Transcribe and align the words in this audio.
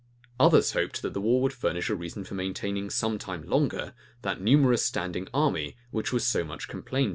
Others 0.39 0.71
hoped, 0.71 1.03
that 1.03 1.13
the 1.13 1.21
war 1.21 1.43
would 1.43 1.53
furnish 1.53 1.87
a 1.87 1.93
reason 1.95 2.23
for 2.23 2.33
maintaining, 2.33 2.89
some 2.89 3.19
time 3.19 3.43
longer, 3.45 3.93
that 4.23 4.41
numerous 4.41 4.83
standing 4.83 5.27
army, 5.31 5.77
which 5.91 6.11
was 6.11 6.25
so 6.25 6.43
much 6.43 6.67
complained 6.67 7.09
of. 7.09 7.09